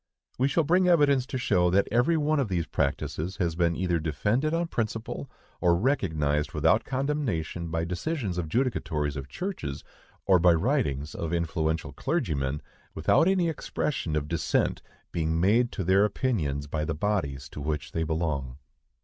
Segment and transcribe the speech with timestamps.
[0.39, 3.99] We shall bring evidence to show that every one of these practices has been either
[3.99, 9.83] defended on principle, or recognized without condemnation, by decisions of judicatories of churches,
[10.25, 12.63] or by writings of influential clergymen,
[12.95, 17.91] without any expression of dissent being made to their opinions by the bodies to which
[17.91, 18.57] they belong.